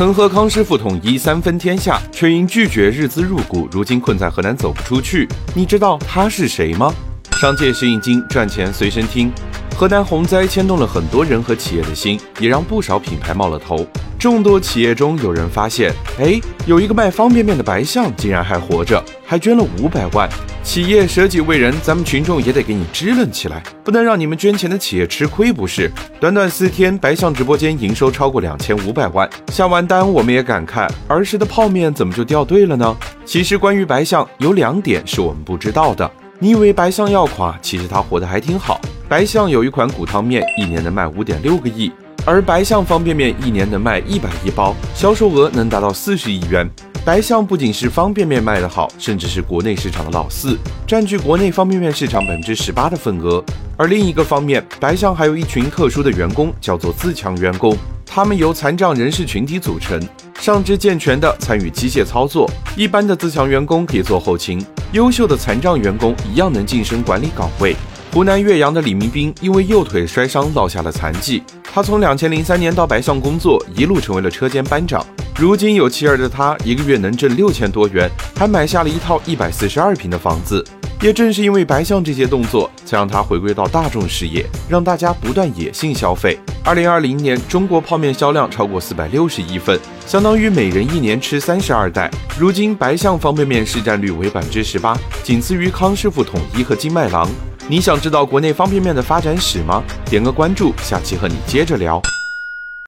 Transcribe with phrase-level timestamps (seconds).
[0.00, 5.28] 曾和康师傅统一三分天下，却因拒绝日资入股，如今困在河南走不出去。
[5.54, 6.90] 你知道他是谁吗？
[7.32, 9.30] 商界生意经，赚钱随身听。
[9.80, 13.82] 河南洪灾牵动了很多人和企业的心，也让不少品牌冒了头。
[14.18, 20.28] 众多企业中，有人发现，哎，有一个卖方便面的白象竟然还活着，还捐了五百万。
[20.62, 25.90] 企业舍己为人，咱们群众也得给你支棱起来，不能让你们捐钱的企业吃亏，不是？
[26.20, 29.26] 短短四天，白象直播间营收超过两千五百万。
[29.50, 32.94] 下完单，我们也感慨，儿时的泡面怎么就掉队了呢？
[33.24, 36.10] 其实，关于白象，有两点是我们不知道的。
[36.42, 38.80] 你以为白象要垮，其实它活得还挺好。
[39.06, 41.92] 白象有一款骨汤面，一年能卖五点六个亿。
[42.24, 46.66] 而白象方便面一年能卖一百亿包，销售额能达到四十亿元。
[47.04, 53.44] 白象不仅是方便面卖得好，甚至是国内市场的老四，占据国内方便面市场百分之十八的份额。
[53.76, 60.00] 而另一个方面，白象还有一群特殊的员工，叫做自强员工，他们由残障人士群体组成，
[60.38, 67.76] 上肢健全的参与机械操作，一般的自强员工可以做后勤，优秀的残障员工一样能晋升管理岗位。
[68.12, 75.04] 湖南岳阳的李明斌因为右腿摔伤落下了残疾，他从两千零三年到白象工作，一路成为了车间班长。
[75.36, 80.64] 如今有妻儿的他，一个月能挣六千多元，还买下了一套一百四十二平的房子。
[81.00, 86.36] 也正是因为白象这些动作，才让他回归到大众视野，让大家不断野性消费。
[86.62, 92.10] 二零二零年，中国泡面销量超过四百六十亿份，相当于每人一年吃三十二袋。
[92.38, 97.28] 如今，白象方便面市占率为百分之十八，仅次于康师傅、统一和金麦郎。
[97.66, 99.82] 你想知道国内方便面的发展史吗？
[100.04, 102.00] 点个关注，下期和你接着聊。